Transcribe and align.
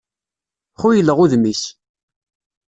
Xuyleɣ 0.81 1.17
udem-is. 1.23 1.63